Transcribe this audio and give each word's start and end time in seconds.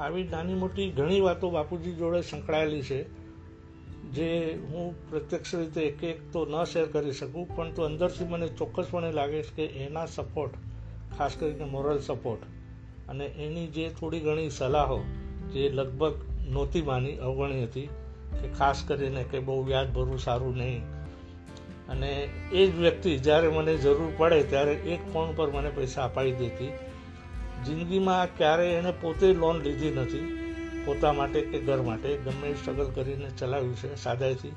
આવી 0.00 0.24
નાની 0.24 0.54
મોટી 0.54 0.90
ઘણી 0.90 1.20
વાતો 1.20 1.50
બાપુજી 1.50 1.92
જોડે 1.92 2.20
સંકળાયેલી 2.22 2.82
છે, 2.82 2.98
જે 4.12 4.58
હું 4.70 5.10
પ્રત્યક્ષ 5.10 5.54
રીતે 5.54 5.80
એક 5.80 6.04
એક 6.04 6.32
તો 6.32 6.46
ન 6.46 6.64
શેર 6.64 6.86
કરી 6.86 7.12
શકું, 7.12 7.56
પણ 7.56 7.72
તો 7.72 7.82
અંદરથી 7.82 8.24
મને 8.24 8.48
ચોક્કસપણે 8.48 9.12
લાગે 9.12 9.42
છે 9.42 9.54
કે 9.56 9.64
એના 9.84 10.06
સપોર્ટ 10.06 10.54
ખાસ 11.18 11.36
કરીને 11.40 11.64
મોરલ 11.64 11.98
સપોર્ટ 11.98 12.42
અને 13.08 13.26
એની 13.26 13.66
જે 13.66 13.88
થોડી 14.00 14.20
ઘણી 14.20 14.50
સલાહો, 14.50 14.98
જે 15.52 15.68
લગભગ 15.68 16.14
નહોતી 16.50 16.82
માની 16.82 17.16
અવગણી 17.16 17.64
હતી 17.64 17.88
કે 18.42 18.48
ખાસ 18.48 18.84
કરીને 18.86 19.22
કે 19.22 19.38
બહુ 19.38 19.64
વ્યાજ 19.64 19.88
ભરવું 19.90 20.18
સારું 20.18 20.56
નહીં. 20.56 20.82
અને 21.88 22.28
એ 22.52 22.66
જ 22.66 22.74
વ્યક્તિ 22.74 23.18
જ્યારે 23.18 23.48
મને 23.48 23.76
જરૂર 23.76 24.12
પડે 24.16 24.42
ત્યારે 24.42 24.72
એક 24.72 25.12
ફોન 25.12 25.36
પર 25.36 25.50
મને 25.50 25.68
પૈસા 25.68 26.04
અપાવી 26.04 26.32
દેતી 26.32 26.70
જિંદગીમાં 27.64 28.36
ક્યારેય 28.36 28.72
એણે 28.72 28.90
પોતે 28.90 29.32
લોન 29.32 29.60
લીધી 29.60 29.90
નથી. 29.90 30.42
પોતા 30.84 31.12
માટે 31.12 31.40
કે 31.40 31.58
ઘર 31.58 31.82
માટે. 31.82 32.16
ગમે 32.16 32.54
સ્ટ્રગલ 32.54 32.90
કરીને 32.94 33.30
ચલાવ્યું 33.38 33.76
છે 33.76 33.96
સાદાઈથી. 33.96 34.52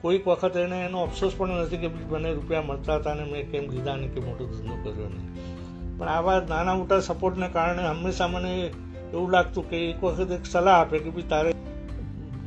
કોઈક 0.00 0.28
વખત 0.28 0.56
એને 0.56 0.84
એનો 0.84 1.02
અફસોસ 1.02 1.32
પણ 1.36 1.48
નથી 1.48 1.76
કે 1.76 1.88
મને 1.88 2.32
રૂપિયા 2.32 2.62
મળતા 2.62 2.96
હતા 2.96 3.10
અને 3.10 3.24
મેં 3.24 3.50
કેમ 3.50 3.70
લીધા 3.70 3.96
નહીં 3.96 4.14
કે 4.14 4.20
મોટો 4.20 4.46
ધંધો 4.46 4.90
કર્યો 4.90 5.08
નહીં. 5.08 5.98
પણ 5.98 6.08
આવા 6.08 6.42
નાના 6.48 6.74
મોટા 6.74 7.00
સપોર્ટને 7.00 7.48
કારણે 7.48 7.82
હંમેશા 7.82 8.26
મને 8.26 8.72
એવું 9.12 9.30
લાગતું 9.30 9.70
કે 9.70 9.90
એક 9.90 10.04
વખત 10.04 10.30
એક 10.30 10.46
સલાહ 10.46 10.80
આપે 10.80 10.98
કે 10.98 11.10
ભાઈ 11.10 11.22
તારે 11.22 11.54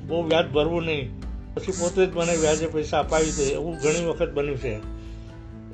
બહુ 0.07 0.23
વ્યાજ 0.23 0.51
ભરવું 0.51 0.83
નહીં. 0.83 1.21
પછી 1.53 1.71
પોતે 1.71 2.05
જ 2.05 2.15
મને 2.15 2.35
વ્યાજે 2.35 2.67
પૈસા 2.67 2.99
અપાવી 2.99 3.31
દે. 3.31 3.43
એવું 3.43 3.75
ઘણી 3.75 4.05
વખત 4.05 4.33
બન્યું 4.33 4.57
છે. 4.57 4.75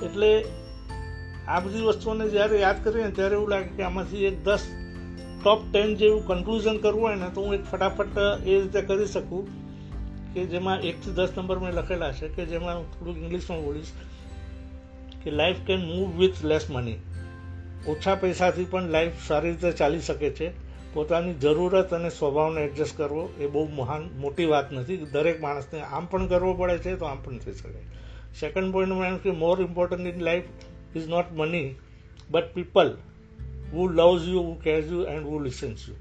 એટલે 0.06 0.44
આ 1.48 1.60
બધી 1.60 1.82
વસ્તુઓને 1.82 2.30
જ્યારે 2.30 2.60
યાદ 2.60 2.84
કરીએ 2.84 3.12
ત્યારે 3.12 3.36
એવું 3.36 3.50
લાગે 3.50 3.68
કે 3.68 3.84
આમાંથી 3.84 4.26
એક 4.26 4.44
દસ 4.44 4.68
ટોપ 5.44 5.62
ટેન 5.74 5.96
જેવું 5.96 6.28
કન્ક્લુઝન 6.28 6.78
કરવું 6.78 7.02
હોય 7.02 7.16
ને 7.16 7.30
તો 7.34 7.42
હું 7.42 7.54
એક 7.54 7.64
ફટાફટ 7.64 8.18
એ 8.46 8.62
રીતે 8.62 8.82
કરી 8.82 9.06
શકું 9.06 9.48
કે 10.34 10.46
જેમાં 10.46 10.80
એકથી 10.80 11.12
દસ 11.12 11.30
નંબર 11.38 11.60
મેં 11.60 11.74
લખેલા 11.74 12.12
છે 12.12 12.28
કે 12.28 12.46
જેમાં 12.46 12.78
હું 12.78 13.00
થોડુંક 13.00 13.18
ઇંગ્લિશમાં 13.18 13.64
બોલીશ 13.64 13.92
કે 15.24 15.32
life 15.32 15.58
can 15.68 15.80
move 15.80 16.18
with 16.18 16.44
less 16.44 16.72
money 16.72 16.96
ઓછા 17.88 18.16
પૈસાથી 18.16 18.64
પણ 18.64 18.84
લાઈફ 18.84 19.12
સારી 19.28 19.52
રીતે 19.52 19.72
ચાલી 19.72 20.00
શકે 20.00 20.30
છે. 20.30 20.52
પોતાની 20.94 21.34
જરૂરત 21.34 21.94
અને 21.94 22.10
સ્વભાવને 22.10 22.62
એડજસ્ટ 22.62 22.98
કરવો 22.98 23.30
એ 23.40 23.48
બહુ 23.48 23.70
મહાન 23.70 24.10
મોટી 24.18 24.46
વાત 24.46 24.72
નથી. 24.72 24.98
દરેક 24.98 25.42
માણસને 25.42 25.82
આમ 25.82 26.06
પણ 26.06 26.28
કરવો 26.28 26.54
પડે 26.54 26.78
છે 26.78 26.96
તો 26.96 27.06
આમ 27.06 27.22
પણ 27.22 27.38
થઈ 27.38 27.54
શકે. 27.54 27.80
સેકન્ડ 28.40 28.74
પોઈન્ટમાં 28.74 29.18
કે 29.18 29.32
more 29.32 29.62
important 29.62 30.08
in 30.08 30.22
life 30.22 30.44
is 30.96 31.08
not 31.08 31.26
money 31.32 31.76
but 32.32 32.54
people 32.54 32.98
who 33.74 33.92
loves 33.94 34.28
you 34.28 34.44
who 34.48 34.56
cares 34.64 34.92
you 34.92 35.06
and 35.08 35.28
who 35.28 35.44
listens 35.44 35.90
you 35.90 35.96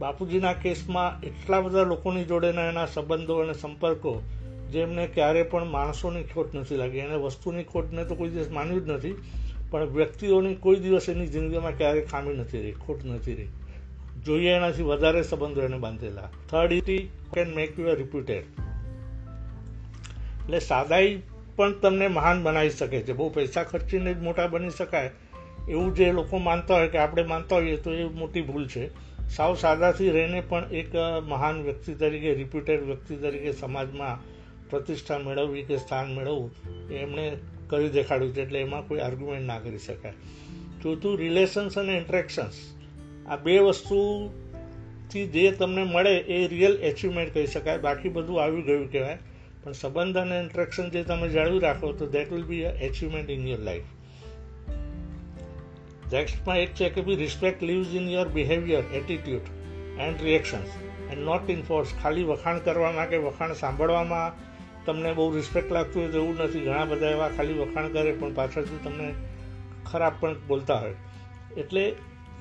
બાપુજીના 0.00 0.52
કેસમાં 0.52 1.20
એટલા 1.20 1.60
બધા 1.60 1.82
લોકોની 1.82 2.24
જોડેના 2.24 2.62
એના 2.62 2.86
સંબંધો 2.86 3.34
અને 3.38 3.52
સંપર્કો 3.52 4.22
જેમને 4.72 5.06
ક્યારે 5.06 5.42
પણ 5.42 5.66
માણસોની 5.66 6.22
ખોટ 6.22 6.54
નથી 6.54 6.76
લાગી. 6.76 6.98
એને 6.98 7.14
વસ્તુની 7.14 7.62
ખોટને 7.62 8.04
તો 8.04 8.14
કોઈ 8.14 8.28
દિવસ 8.28 8.50
માન્યું 8.50 8.86
જ 8.86 8.88
નથી, 8.90 9.14
પણ 9.70 9.84
વ્યક્તિઓની 9.84 10.54
કોઈ 10.54 10.76
દિવસ 10.76 11.08
એની 11.08 11.26
જિંદગીમાં 11.26 11.76
ક્યારેય 11.76 12.06
ખામી 12.06 12.36
નથી 12.36 12.62
રહી, 12.62 12.72
ખોટ 12.72 13.04
નથી 13.04 13.34
રહી. 13.34 13.48
જોઈએ 14.24 14.50
એનાથી 14.50 14.82
વધારે 14.82 15.22
સંબંધો 15.22 15.60
એને 15.62 15.78
બાંધેલા. 15.78 16.28
Third 16.50 16.72
it 16.72 17.08
can 17.34 17.54
make 17.54 17.78
you 17.78 17.94
reputed 17.94 18.44
એટલે 20.40 20.58
સાદાઈ 20.58 21.22
પણ 21.60 21.72
તમને 21.72 22.08
મહાન 22.08 22.42
બનાવી 22.42 22.70
શકે 22.70 23.02
છે. 23.02 23.12
બહુ 23.12 23.28
પૈસા 23.28 23.62
ખર્ચીને 23.62 24.14
જ 24.14 24.18
મોટા 24.18 24.46
બની 24.46 24.70
શકાય. 24.70 25.10
એવું 25.68 25.94
જે 25.94 26.12
લોકો 26.12 26.38
માનતા 26.38 26.74
હોય 26.74 26.88
કે 26.88 26.98
આપણે 26.98 27.22
માનતા 27.22 27.56
હોઈએ 27.56 27.76
તો 27.76 27.92
એ 27.94 28.04
મોટી 28.04 28.42
ભૂલ 28.42 28.66
છે. 28.68 28.84
સાવ 29.28 29.54
સાદાથી 29.54 30.10
રહીને 30.10 30.40
પણ 30.40 30.64
એક 30.72 30.94
મહાન 31.22 31.62
વ્યક્તિ 31.62 31.94
તરીકે 31.94 32.34
રિપ્યુટેડ 32.34 32.82
વ્યક્તિ 32.82 33.16
તરીકે 33.16 33.52
સમાજમાં 33.52 34.16
પ્રતિષ્ઠા 34.70 35.18
મેળવવી 35.18 35.62
કે 35.62 35.76
સ્થાન 35.76 36.14
મેળવવું 36.14 36.50
એ 36.90 36.96
એમણે 36.96 37.36
કરી 37.66 37.88
દેખાડ્યું 37.88 38.34
છે. 38.34 38.42
એટલે 38.42 38.60
એમાં 38.60 38.86
કોઈ 38.88 39.00
આર્ગ્યુમેન્ટ 39.00 39.46
ના 39.46 39.58
કરી 39.58 39.78
શકાય. 39.78 40.12
ચોથું 40.82 41.18
રિલેશન્સ 41.18 41.78
અને 41.78 41.92
ઇન્ટરેક્શન્સ 41.96 42.54
આ 43.28 43.36
બે 43.36 43.58
વસ્તુથી 43.58 45.26
જે 45.26 45.50
તમને 45.52 45.82
મળે 45.84 46.14
એ 46.18 46.48
રિયલ 46.48 46.72
એચિવમેન્ટ 46.72 47.34
કહી 47.34 47.46
શકાય. 47.46 47.78
બાકી 47.78 48.08
બધું 48.08 48.42
આવી 48.42 48.62
ગયું 48.62 48.92
કહેવાય. 48.92 49.18
પણ 49.64 49.72
સંબંધ 49.72 50.16
અને 50.16 50.40
ઇન્ટરેક્શન 50.40 50.90
જે 50.90 51.02
તમે 51.02 51.28
જાળવી 51.28 51.58
રાખો 51.58 51.92
તો 51.92 52.06
that 52.06 52.32
will 52.32 52.44
be 52.44 52.64
a 52.64 52.70
in 53.28 53.48
your 53.48 53.58
life 53.58 53.84
નેક્સ્ટમાં 56.12 56.58
એક 56.58 56.74
છે 56.74 56.88
કે 56.88 57.00
be 57.00 57.14
respect 57.14 57.62
lives 57.62 57.94
in 57.94 58.08
your 58.08 58.28
behaviour 58.28 58.82
attitude 58.94 59.40
and 59.98 60.22
reactions 60.22 60.68
and 61.12 61.24
not 61.24 61.50
in 61.50 61.62
force 61.62 61.88
ખાલી 62.02 62.24
વખાણ 62.24 62.58
કરવામાં 62.58 63.08
કે 63.08 63.16
વખાણ 63.16 63.52
સાંભળવામાં 63.52 64.50
તમને 64.84 65.12
બહુ 65.12 65.34
રિસ્પેક્ટ 65.34 65.72
લાગતું 65.72 66.02
હોય 66.02 66.12
તો 66.12 66.44
નથી. 66.44 66.60
ઘણા 66.60 66.84
બધા 66.84 67.06
એવા 67.06 67.28
ખાલી 67.28 67.52
વખાણ 67.52 67.88
કરે 67.88 68.12
પણ 68.12 68.34
પાછળથી 68.34 68.78
તમને 68.84 69.14
ખરાબ 69.86 70.12
પણ 70.20 70.36
બોલતા 70.46 70.74
હોય. 70.74 70.94
એટલે 71.56 71.94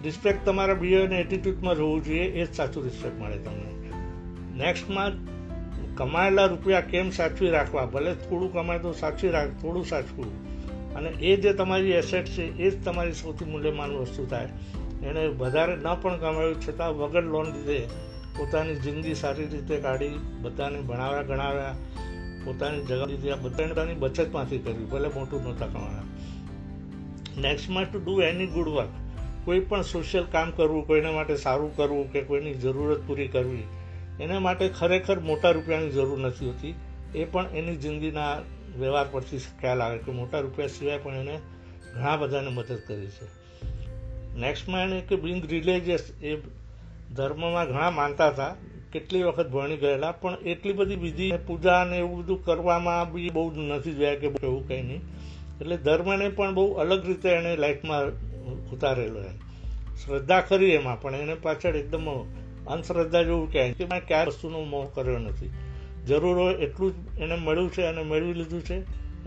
રિસ્પેક્ટ 0.03 0.45
તમારા 0.45 0.73
બિહેવિયર 0.73 1.07
અને 1.07 1.19
એટીટ્યુડમાં 1.19 1.73
રહેવું 1.73 2.03
જોઈએ. 2.03 2.23
એ 2.23 2.45
જ 2.45 2.55
સાચું 2.55 2.83
રિસ્પેક્ટ 2.83 3.19
મળે 3.19 3.37
તમને. 3.37 3.89
નેક્સ્ટમાં 4.57 5.38
કમાયેલા 5.99 6.45
રૂપિયા 6.45 6.81
કેમ 6.81 7.09
સાચવી 7.09 7.49
રાખવા? 7.49 7.85
ભલે 7.85 8.13
થોડું 8.13 8.53
કમાય 8.53 8.79
તો 8.79 8.93
સાચવી 8.93 9.29
રાખ, 9.29 9.47
થોડું 9.47 9.85
સાચવું. 9.85 10.29
અને 10.93 11.09
એ 11.09 11.35
જે 11.35 11.53
તમારી 11.53 11.91
એસેટ 11.91 12.25
છે, 12.25 12.57
એ 12.57 12.69
જ 12.69 12.85
તમારી 12.85 13.13
સૌથી 13.13 13.45
મૂલ્યવાન 13.45 13.89
વસ્તુ 13.89 14.25
થાય. 14.25 14.49
એણે 15.03 15.27
વધારે 15.27 15.75
ન 15.75 15.95
પણ 16.01 16.17
કમાયું, 16.17 16.61
છતાં 16.61 16.97
વગર 16.97 17.23
લોન 17.23 17.45
લીધે 17.45 17.79
પોતાની 18.37 18.75
જિંદગી 18.75 19.13
સારી 19.13 19.45
રીતે 19.45 19.77
કાઢી, 19.77 20.19
બધાને 20.41 20.81
ભણાવ્યા 20.81 21.21
ગણાવ્યા, 21.21 21.75
પોતાની 22.45 22.85
જગા 22.85 23.05
લીધી, 23.05 23.31
આ 23.31 23.35
બધાની 23.35 23.93
બચતમાંથી 23.93 24.57
કરવી 24.57 24.85
ભલે 24.85 25.07
મોટું 25.07 25.43
નહોતા 25.43 25.67
કમાયા 25.67 26.03
નેક્સ્ટમાં 27.37 27.91
to 27.91 27.99
do 27.99 28.21
any 28.21 28.47
good 28.47 28.67
work 28.67 28.87
કોઈ 29.45 29.59
પણ 29.59 29.81
સોશિયલ 29.81 30.23
કામ 30.31 30.51
કરવું, 30.51 30.87
કોઈના 30.87 31.11
માટે 31.11 31.35
સારું 31.35 31.75
કરવું 31.75 32.13
કે 32.13 32.21
કોઈની 32.21 32.53
જરૂરત 32.53 33.07
પૂરી 33.07 33.27
કરવી 33.27 33.63
એના 34.21 34.39
માટે 34.39 34.69
ખરેખર 34.69 35.19
મોટા 35.19 35.51
રૂપિયાની 35.51 35.89
જરૂર 35.89 36.19
નથી 36.19 36.45
હોતી. 36.45 36.75
એ 37.15 37.25
પણ 37.25 37.45
એની 37.55 37.75
જિંદગીના 37.75 38.37
વ્યવહાર 38.79 39.05
પરથી 39.11 39.37
ખ્યાલ 39.37 39.81
આવે 39.81 39.97
કે 39.97 40.11
મોટા 40.11 40.39
રૂપિયા 40.39 40.67
સિવાય 40.67 40.97
પણ 40.97 41.15
એને 41.15 41.39
ઘણા 41.93 42.15
બધાને 42.15 42.49
મદદ 42.49 42.79
કરી 42.87 43.07
છે. 43.07 43.39
નેક્સ્ટમાં 44.35 44.83
એને 44.83 45.01
કે 45.01 45.15
બિંગ 45.15 45.45
રિલિજિયસ 45.45 46.11
એ 46.21 46.35
ધર્મમાં 47.15 47.67
ઘણા 47.67 47.89
માનતા 47.89 48.27
હતા. 48.27 48.55
કેટલી 48.91 49.23
વખત 49.23 49.49
ભણી 49.49 49.77
ગયેલા, 49.77 50.11
પણ 50.11 50.37
એટલી 50.45 50.73
બધી 50.73 50.95
વિધિ, 50.95 51.31
પૂજા 51.47 51.83
ને 51.83 51.97
એવું 51.97 52.23
બધું 52.23 52.45
કરવામાં 52.45 53.13
બી 53.13 53.29
બહુ 53.29 53.51
નથી 53.51 53.93
જોયા 53.93 54.15
કે 54.15 54.27
એવું 54.27 54.67
કંઈ 54.67 54.81
નહીં. 54.81 55.01
એટલે 55.61 55.77
ધર્મને 55.77 56.29
પણ 56.29 56.53
બહુ 56.53 56.73
અલગ 56.73 57.05
રીતે 57.05 57.29
એણે 57.29 57.55
લાઈફમાં 57.55 58.05
ઉતારેલો 58.71 59.19
એમ. 59.19 59.37
શ્રદ્ધા 59.95 60.41
ખરી 60.41 60.69
એમાં, 60.69 61.01
પણ 61.01 61.15
એને 61.15 61.33
પાછળ 61.33 61.75
એકદમ 61.75 62.09
અંધશ્રદ્ધા 62.67 63.23
જેવું 63.23 63.53
કહે 63.53 63.71
કે 63.71 63.85
મેં 63.85 64.07
ક્યાં 64.07 64.27
વસ્તુનો 64.27 64.63
મોહ 64.63 64.89
કર્યો 64.93 65.17
નથી. 65.17 65.49
જરૂર 66.07 66.37
હોય 66.37 66.53
એટલું 66.53 66.91
જ 66.91 67.19
એને 67.19 67.35
મળ્યું 67.35 67.71
છે 67.71 67.81
અને 67.81 68.03
મેળવી 68.03 68.33
લીધું 68.33 68.61
છે. 68.61 68.75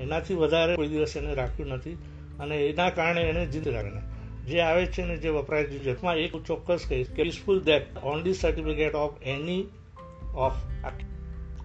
એનાથી 0.02 0.34
વધારે 0.34 0.76
કોઈ 0.76 0.88
દિવસ 0.88 1.16
એને 1.16 1.34
રાખ્યું 1.34 1.68
નથી 1.68 1.92
અને 2.40 2.56
એના 2.56 2.90
કારણે 2.90 3.22
એને 3.22 3.46
જીત 3.46 3.68
રાખે. 3.68 4.12
જે 4.42 4.60
આવે 4.60 4.86
છે 4.86 5.02
ને 5.02 5.16
જે 5.16 5.28
વપરાય 5.28 5.64
છે 5.64 5.78
જેમાં 5.78 6.16
એક 6.16 6.36
ચોક્કસ 6.36 6.80
કહીશ 6.88 7.10
કે 7.10 7.22
peaceful 7.22 7.60
that 7.60 7.98
only 8.02 8.34
certificate 8.34 8.94
of 8.94 9.22
any 9.22 9.66
of 10.34 10.52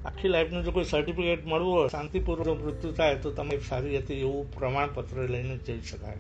આખી 0.06 0.28
લાઈફનું 0.28 0.64
જો 0.64 0.72
કોઈ 0.72 0.84
સર્ટિફિકેટ 0.84 1.46
મળવું 1.46 1.74
હોય, 1.74 1.90
શાંતિપૂર્વક 1.90 2.64
મૃત્યુ 2.64 2.92
થાય, 2.92 3.16
તો 3.16 3.32
તમે 3.32 3.60
સારી 3.70 3.98
હતી 3.98 4.14
એવું 4.14 4.60
પ્રમાણપત્ર 4.60 5.18
લઈને 5.18 5.58
જઈ 5.58 5.82
શકાય. 5.82 6.16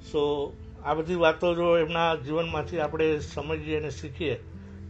સો 0.00 0.52
આ 0.84 0.94
બધી 0.94 1.14
વાતો 1.14 1.54
જો 1.54 1.78
એમના 1.78 2.14
જીવનમાંથી 2.14 2.78
આપણે 2.78 3.18
સમજીએ 3.18 3.80
અને 3.80 3.90
શીખીએ 3.90 4.40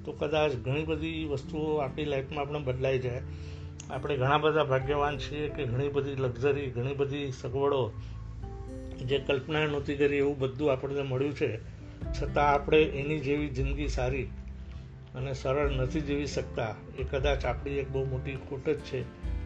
તો 0.05 0.13
કદાચ 0.13 0.53
ઘણી 0.53 0.85
બધી 0.85 1.25
વસ્તુઓ 1.25 1.77
આપણી 1.77 2.05
લાઈફમાં 2.05 2.45
આપણે 2.45 2.59
બદલાઈ 2.59 2.99
જાય. 2.99 3.23
આપણે 3.91 4.17
ઘણા 4.17 4.39
બધા 4.39 4.65
ભાગ્યવાન 4.65 5.19
છીએ 5.19 5.49
કે 5.49 5.65
ઘણી 5.65 5.89
બધી 5.89 6.15
લક્ઝરી, 6.15 6.67
ઘણી 6.67 6.95
બધી 6.95 7.33
સગવડો 7.33 7.93
જે 9.05 9.19
કલ્પના 9.19 9.67
નહોતી 9.67 9.95
કરી 9.95 10.17
એવું 10.17 10.39
બધું 10.39 10.73
આપણને 10.73 11.03
મળ્યું 11.03 11.35
છે. 11.35 11.57
છતાં 12.23 12.55
આપણે 12.55 12.83
એની 12.83 13.19
જેવી 13.19 13.49
જિંદગી 13.49 13.89
સારી 13.89 14.25
અને 15.15 15.35
સરળ 15.35 15.71
નથી 15.71 16.01
જીવી 16.01 16.27
શકતા. 16.27 16.75
એ 16.99 17.05
કદાચ 17.05 17.45
આપણી 17.45 17.71
એક 17.71 17.91
બહુ 17.91 18.05
મોટી 18.05 18.33
ખોટ 18.33 18.69
જ 18.69 18.81
છે, 18.81 19.03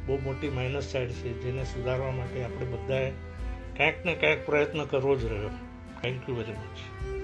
બહુ 0.06 0.18
મોટી 0.24 0.48
માઇનસ 0.48 0.84
સાઈડ 0.84 1.08
છે, 1.08 1.42
જેને 1.42 1.64
સુધારવા 1.64 2.10
માટે 2.10 2.44
આપણે 2.44 2.66
બધાએ 2.66 3.10
ક્યાંક 3.76 4.06
ને 4.06 4.14
ક્યાંક 4.14 4.46
પ્રયત્ન 4.46 4.84
કરવો 4.84 5.16
જ 5.16 5.24
રહ્યો. 5.24 5.48
Thank 6.02 6.28
you 6.28 6.34
very 6.34 6.52
much 6.52 7.17